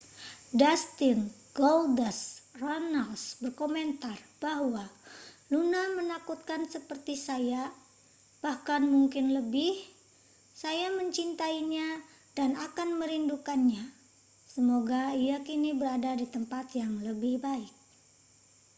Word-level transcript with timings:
dustin 0.61 1.19
goldust 1.57 2.27
runnels 2.63 3.23
berkomentar 3.43 4.17
bahwa 4.43 4.81
luna 5.53 5.81
menakutkan 5.97 6.61
seperti 6.73 7.13
saya 7.27 7.63
bahkan 8.43 8.81
mungkin 8.95 9.25
lebih 9.37 9.73
saya 10.61 10.87
mencintainya 10.99 11.89
dan 12.37 12.51
akan 12.67 12.89
merindukannya 13.01 13.83
semoga 14.53 15.01
ia 15.25 15.37
kini 15.47 15.71
berada 15.81 16.11
di 16.21 16.25
tempat 16.35 16.65
yang 16.81 16.93
lebih 17.07 17.35
baik 17.47 17.73